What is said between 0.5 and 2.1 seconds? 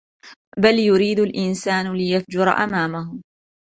بل يريد الإنسان